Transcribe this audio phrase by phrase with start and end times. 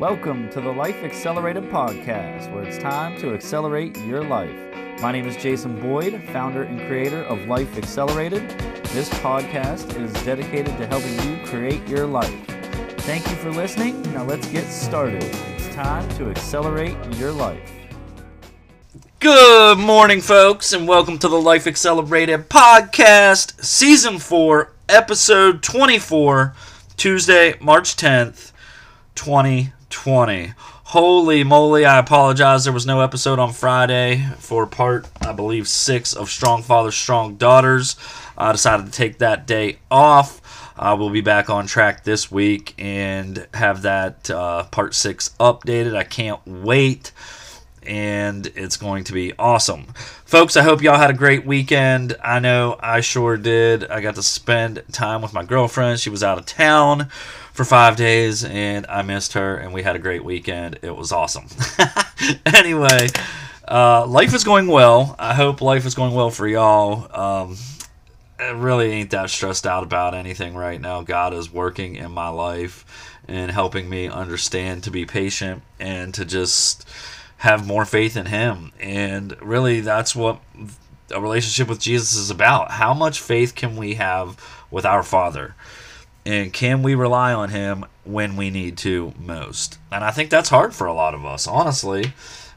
[0.00, 4.58] Welcome to the Life Accelerated podcast, where it's time to accelerate your life.
[5.02, 8.48] My name is Jason Boyd, founder and creator of Life Accelerated.
[8.94, 12.34] This podcast is dedicated to helping you create your life.
[13.00, 14.00] Thank you for listening.
[14.14, 15.22] Now let's get started.
[15.22, 17.70] It's time to accelerate your life.
[19.18, 26.54] Good morning, folks, and welcome to the Life Accelerated Podcast, Season 4, Episode 24,
[26.96, 28.52] Tuesday, March 10th,
[29.14, 29.74] 2020.
[30.84, 32.64] Holy moly, I apologize.
[32.64, 37.36] There was no episode on Friday for part, I believe, six of Strong Fathers, Strong
[37.36, 37.96] Daughters.
[38.36, 40.40] I decided to take that day off.
[40.76, 45.94] Uh, we'll be back on track this week and have that uh, part six updated.
[45.94, 47.12] I can't wait
[47.86, 49.86] and it's going to be awesome.
[50.24, 52.16] Folks, I hope y'all had a great weekend.
[52.22, 53.90] I know I sure did.
[53.90, 56.00] I got to spend time with my girlfriend.
[56.00, 57.08] She was out of town
[57.52, 60.78] for five days, and I missed her, and we had a great weekend.
[60.82, 61.46] It was awesome.
[62.46, 63.08] anyway,
[63.66, 65.16] uh, life is going well.
[65.18, 67.08] I hope life is going well for y'all.
[67.18, 67.56] Um,
[68.38, 71.02] I really ain't that stressed out about anything right now.
[71.02, 76.24] God is working in my life and helping me understand to be patient and to
[76.24, 76.88] just
[77.40, 78.70] have more faith in him.
[78.78, 80.40] And really, that's what
[81.10, 82.72] a relationship with Jesus is about.
[82.72, 84.38] How much faith can we have
[84.70, 85.54] with our Father?
[86.26, 89.78] And can we rely on him when we need to most?
[89.90, 92.12] And I think that's hard for a lot of us, honestly.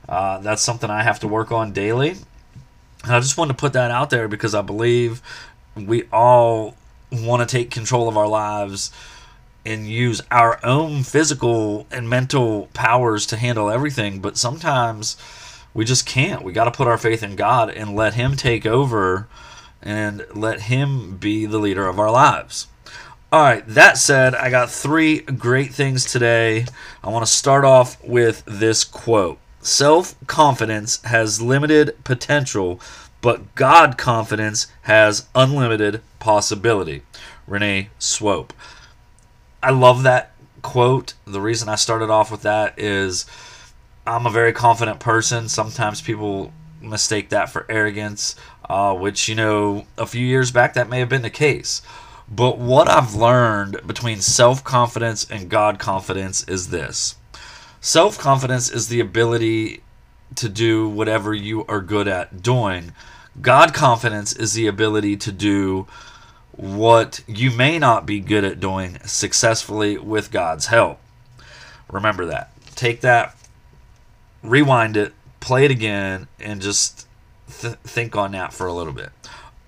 [0.08, 2.18] Uh, that's something I have to work on daily.
[3.06, 5.22] And I just wanted to put that out there because I believe
[5.76, 6.76] we all
[7.10, 8.92] want to take control of our lives
[9.66, 15.18] and use our own physical and mental powers to handle everything, but sometimes
[15.74, 16.44] we just can't.
[16.44, 19.28] We got to put our faith in God and let Him take over
[19.82, 22.68] and let Him be the leader of our lives.
[23.32, 26.66] All right, that said, I got three great things today.
[27.04, 32.80] I want to start off with this quote Self confidence has limited potential,
[33.22, 37.02] but God confidence has unlimited possibility.
[37.48, 38.54] Renee Swope.
[39.64, 40.32] I love that
[40.62, 41.14] quote.
[41.26, 43.26] The reason I started off with that is
[44.06, 45.48] I'm a very confident person.
[45.48, 46.52] Sometimes people
[46.82, 48.36] mistake that for arrogance,
[48.70, 51.82] uh, which, you know, a few years back that may have been the case.
[52.30, 57.16] But what I've learned between self confidence and God confidence is this
[57.80, 59.82] self confidence is the ability
[60.36, 62.92] to do whatever you are good at doing,
[63.42, 65.88] God confidence is the ability to do
[66.56, 71.00] what you may not be good at doing successfully with God's help.
[71.92, 72.52] Remember that.
[72.76, 73.36] Take that,
[74.42, 77.08] rewind it, play it again, and just
[77.60, 79.12] th- think on that for a little bit.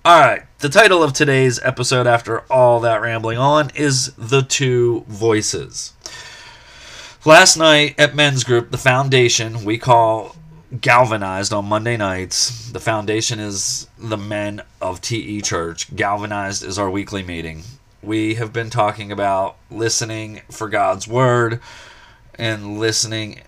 [0.04, 5.04] All right, the title of today's episode, after all that rambling on, is The Two
[5.08, 5.92] Voices.
[7.24, 10.36] Last night at men's group, the foundation we call
[10.80, 12.70] Galvanized on Monday nights.
[12.72, 15.94] The foundation is the men of TE Church.
[15.94, 17.62] Galvanized is our weekly meeting.
[18.02, 21.60] We have been talking about listening for God's word
[22.34, 23.42] and listening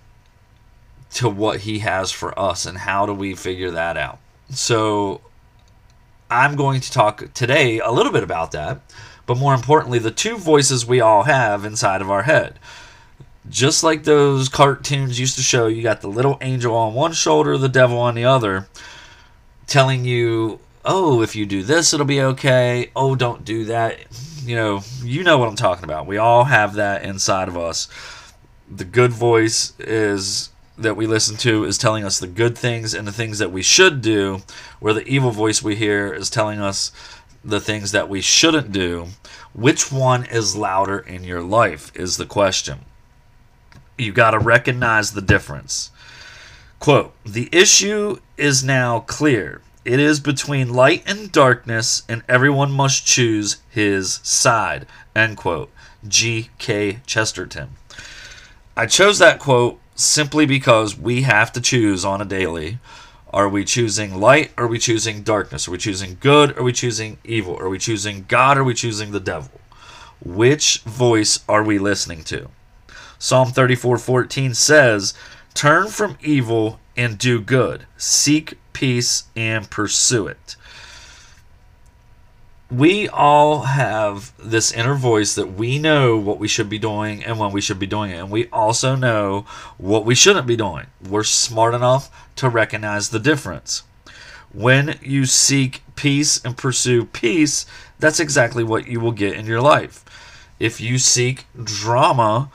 [1.14, 4.20] to what He has for us and how do we figure that out.
[4.50, 5.20] So,
[6.30, 8.80] I'm going to talk today a little bit about that,
[9.26, 12.58] but more importantly, the two voices we all have inside of our head
[13.48, 17.56] just like those cartoons used to show, you got the little angel on one shoulder,
[17.56, 18.68] the devil on the other,
[19.66, 22.90] telling you, oh, if you do this, it'll be okay.
[22.94, 23.98] Oh, don't do that.
[24.44, 26.06] You know, you know what I'm talking about.
[26.06, 27.88] We all have that inside of us.
[28.70, 33.06] The good voice is that we listen to is telling us the good things and
[33.06, 34.42] the things that we should do,
[34.80, 36.92] where the evil voice we hear is telling us
[37.44, 39.08] the things that we shouldn't do.
[39.52, 42.84] Which one is louder in your life is the question
[43.98, 45.90] you got to recognize the difference.
[46.80, 49.60] Quote The issue is now clear.
[49.84, 54.86] It is between light and darkness, and everyone must choose his side.
[55.16, 55.70] End quote.
[56.06, 57.00] G.K.
[57.06, 57.70] Chesterton.
[58.76, 62.78] I chose that quote simply because we have to choose on a daily.
[63.32, 64.52] Are we choosing light?
[64.56, 65.66] Are we choosing darkness?
[65.66, 66.56] Are we choosing good?
[66.56, 67.58] Are we choosing evil?
[67.58, 68.56] Are we choosing God?
[68.56, 69.60] Are we choosing the devil?
[70.24, 72.48] Which voice are we listening to?
[73.18, 75.14] Psalm 34:14 says,
[75.54, 77.86] "Turn from evil and do good.
[77.96, 80.56] Seek peace and pursue it."
[82.70, 87.38] We all have this inner voice that we know what we should be doing and
[87.38, 88.18] when we should be doing it.
[88.18, 89.46] And we also know
[89.78, 90.86] what we shouldn't be doing.
[91.00, 93.84] We're smart enough to recognize the difference.
[94.52, 97.64] When you seek peace and pursue peace,
[97.98, 100.04] that's exactly what you will get in your life.
[100.60, 102.50] If you seek drama,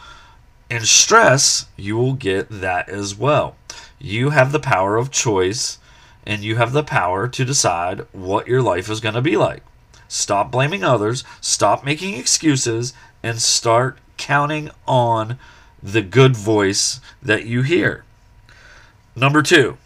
[0.70, 3.56] In stress, you will get that as well.
[4.00, 5.78] You have the power of choice
[6.26, 9.64] and you have the power to decide what your life is going to be like.
[10.08, 15.38] Stop blaming others, stop making excuses, and start counting on
[15.82, 18.04] the good voice that you hear.
[19.16, 19.78] Number two,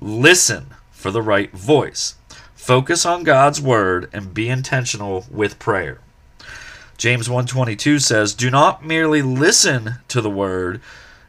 [0.00, 2.16] listen for the right voice.
[2.54, 6.00] Focus on God's word and be intentional with prayer.
[6.96, 10.80] James 1:22 says, "Do not merely listen to the word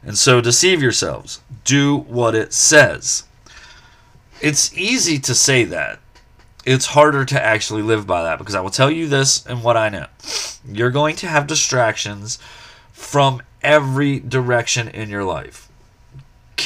[0.02, 1.40] and so deceive yourselves.
[1.64, 3.24] Do what it says."
[4.40, 5.98] It's easy to say that.
[6.64, 9.76] It's harder to actually live by that because I will tell you this and what
[9.76, 10.06] I know.
[10.70, 12.38] You're going to have distractions
[12.92, 15.67] from every direction in your life.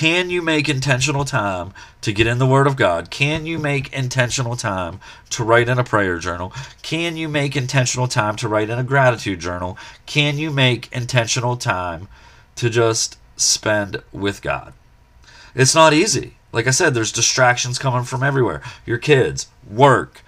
[0.02, 3.08] Can you make intentional time to get in the Word of God?
[3.08, 4.98] Can you make intentional time
[5.30, 6.52] to write in a prayer journal?
[6.82, 9.78] Can you make intentional time to write in a gratitude journal?
[10.06, 12.08] Can you make intentional time
[12.56, 14.72] to just spend with God?
[15.54, 16.34] It's not easy.
[16.50, 20.22] Like I said, there's distractions coming from everywhere your kids, work,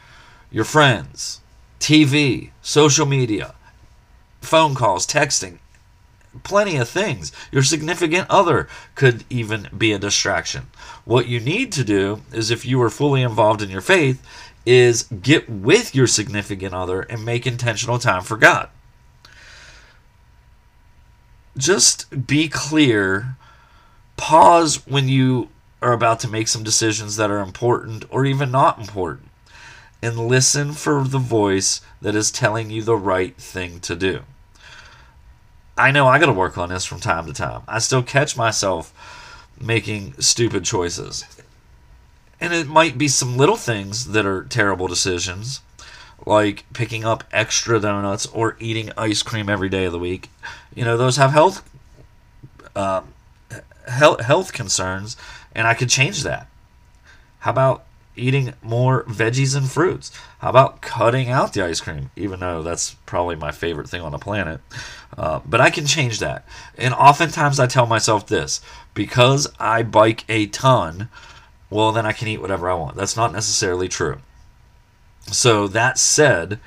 [0.52, 1.40] your friends,
[1.80, 3.56] TV, social media,
[4.40, 5.58] phone calls, texting,
[6.42, 7.32] plenty of things.
[7.52, 10.68] Your significant other could even be a distraction.
[11.04, 14.24] What you need to do is if you are fully involved in your faith
[14.66, 18.68] is get with your significant other and make intentional time for God.
[21.56, 23.36] Just be clear.
[24.16, 25.48] Pause when you
[25.82, 29.28] are about to make some decisions that are important or even not important.
[30.02, 34.22] And listen for the voice that is telling you the right thing to do.
[35.76, 37.62] I know I got to work on this from time to time.
[37.66, 38.92] I still catch myself
[39.60, 41.24] making stupid choices.
[42.40, 45.60] And it might be some little things that are terrible decisions,
[46.26, 50.30] like picking up extra donuts or eating ice cream every day of the week.
[50.74, 51.68] You know, those have health
[52.76, 53.12] um,
[53.86, 55.16] health, health concerns,
[55.54, 56.48] and I could change that.
[57.40, 57.84] How about
[58.16, 60.10] eating more veggies and fruits?
[60.38, 64.12] How about cutting out the ice cream, even though that's probably my favorite thing on
[64.12, 64.60] the planet?
[65.16, 66.46] Uh, but I can change that.
[66.76, 68.60] And oftentimes I tell myself this
[68.94, 71.08] because I bike a ton,
[71.70, 72.96] well, then I can eat whatever I want.
[72.96, 74.18] That's not necessarily true.
[75.32, 76.60] So, that said,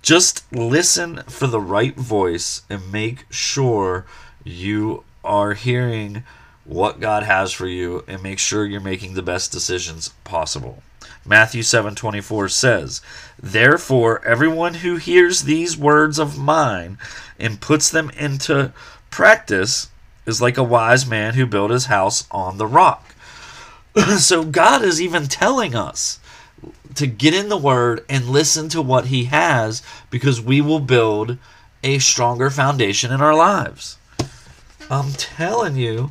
[0.00, 4.06] just listen for the right voice and make sure
[4.44, 6.24] you are hearing
[6.64, 10.82] what God has for you and make sure you're making the best decisions possible.
[11.28, 13.02] Matthew 7:24 says,
[13.38, 16.96] "Therefore everyone who hears these words of mine
[17.38, 18.72] and puts them into
[19.10, 19.88] practice
[20.24, 23.14] is like a wise man who built his house on the rock."
[24.18, 26.18] so God is even telling us
[26.94, 31.36] to get in the word and listen to what he has because we will build
[31.84, 33.98] a stronger foundation in our lives.
[34.90, 36.08] I'm telling you,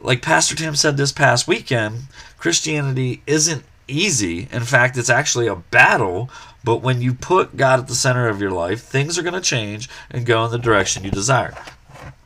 [0.00, 2.02] like Pastor Tim said this past weekend,
[2.38, 4.48] Christianity isn't easy.
[4.50, 6.30] In fact, it's actually a battle.
[6.64, 9.40] But when you put God at the center of your life, things are going to
[9.40, 11.54] change and go in the direction you desire.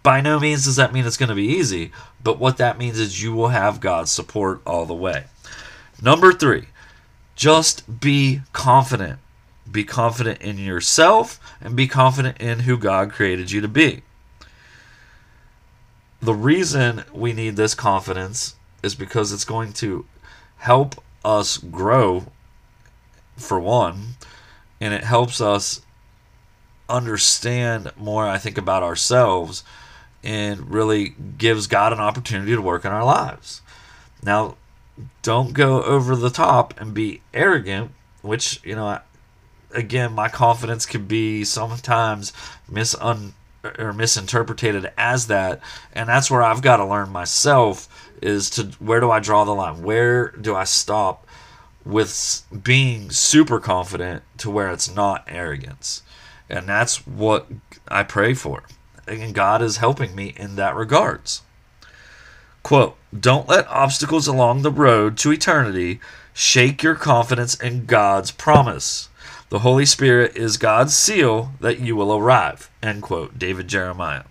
[0.03, 1.93] By no means does that mean it's going to be easy,
[2.23, 5.25] but what that means is you will have God's support all the way.
[6.01, 6.69] Number three,
[7.37, 9.19] just be confident.
[9.71, 14.03] Be confident in yourself and be confident in who God created you to be.
[16.23, 20.07] The reason we need this confidence is because it's going to
[20.59, 22.27] help us grow,
[23.37, 24.17] for one,
[24.81, 25.83] and it helps us
[26.89, 29.65] understand more, I think, about ourselves
[30.23, 33.63] and really gives God an opportunity to work in our lives.
[34.23, 34.57] Now,
[35.23, 39.01] don't go over the top and be arrogant, which, you know,
[39.73, 42.33] again, my confidence can be sometimes
[42.71, 43.33] misun
[43.79, 45.61] or misinterpreted as that,
[45.93, 47.89] and that's where I've got to learn myself
[48.23, 49.83] is to where do I draw the line?
[49.83, 51.27] Where do I stop
[51.85, 56.03] with being super confident to where it's not arrogance?
[56.49, 57.47] And that's what
[57.89, 58.65] I pray for.
[59.07, 61.43] And God is helping me in that regards.
[62.63, 66.01] Quote, don't let obstacles along the road to eternity
[66.33, 69.09] shake your confidence in God's promise.
[69.51, 72.71] The Holy Spirit is God's seal that you will arrive.
[72.85, 73.37] End quote.
[73.37, 74.23] David Jeremiah.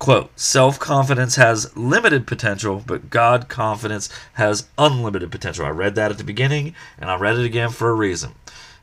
[0.00, 5.64] Quote, self confidence has limited potential, but God confidence has unlimited potential.
[5.64, 8.34] I read that at the beginning, and I read it again for a reason.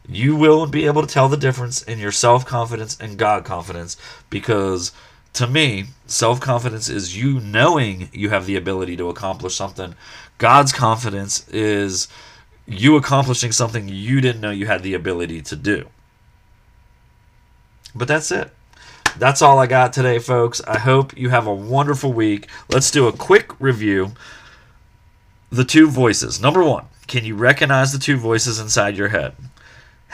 [0.08, 3.98] You will be able to tell the difference in your self confidence and God confidence
[4.30, 4.94] because
[5.34, 9.96] to me, self confidence is you knowing you have the ability to accomplish something.
[10.38, 12.08] God's confidence is
[12.72, 15.88] you accomplishing something you didn't know you had the ability to do.
[17.94, 18.52] But that's it.
[19.18, 20.62] that's all I got today, folks.
[20.66, 22.48] I hope you have a wonderful week.
[22.70, 24.14] Let's do a quick review.
[25.52, 26.40] The two voices.
[26.40, 29.36] Number one, can you recognize the two voices inside your head?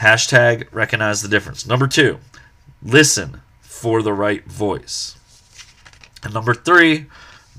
[0.00, 1.66] Hashtag recognize the difference.
[1.66, 2.18] Number two,
[2.82, 5.16] listen for the right voice.
[6.24, 7.06] And number three,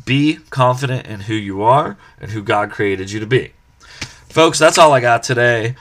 [0.06, 3.54] be confident in who you are and who God created you to be.
[4.30, 5.76] Folks, that's all I got today.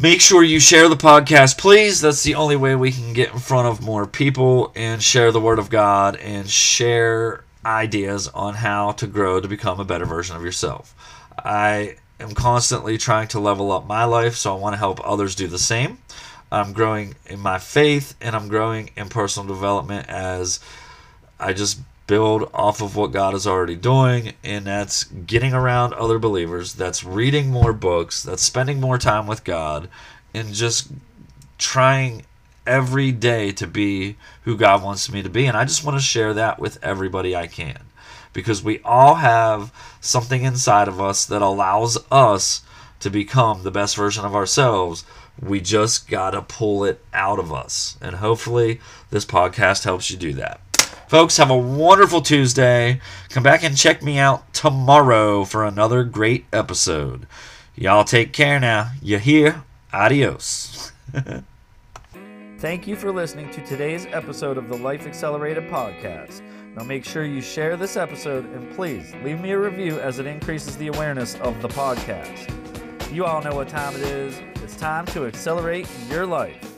[0.00, 2.00] Make sure you share the podcast, please.
[2.00, 5.40] That's the only way we can get in front of more people and share the
[5.40, 10.36] Word of God and share ideas on how to grow to become a better version
[10.36, 10.94] of yourself.
[11.36, 15.34] I am constantly trying to level up my life, so I want to help others
[15.34, 15.98] do the same.
[16.50, 20.60] I'm growing in my faith and I'm growing in personal development as
[21.38, 26.18] I just build off of what God is already doing, and that's getting around other
[26.18, 29.88] believers, that's reading more books, that's spending more time with God,
[30.34, 30.90] and just
[31.58, 32.24] trying
[32.66, 35.46] every day to be who God wants me to be.
[35.46, 37.78] And I just want to share that with everybody I can
[38.32, 42.62] because we all have something inside of us that allows us
[43.00, 45.04] to become the best version of ourselves.
[45.40, 47.96] We just got to pull it out of us.
[48.00, 50.60] And hopefully, this podcast helps you do that.
[51.08, 53.00] Folks, have a wonderful Tuesday.
[53.30, 57.26] Come back and check me out tomorrow for another great episode.
[57.74, 58.90] Y'all take care now.
[59.00, 59.64] You hear?
[59.90, 60.92] Adios.
[62.58, 66.42] Thank you for listening to today's episode of the Life Accelerated podcast.
[66.76, 70.26] Now make sure you share this episode and please leave me a review as it
[70.26, 72.52] increases the awareness of the podcast.
[73.10, 74.38] You all know what time it is.
[74.62, 76.77] It's time to accelerate your life.